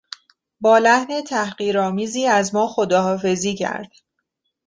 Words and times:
با 0.61 0.77
لحن 0.77 1.21
تحقیرآمیزی 1.23 2.25
از 2.27 2.53
ما 2.55 2.67
خداحافظی 2.67 3.55
کرد. 3.55 3.91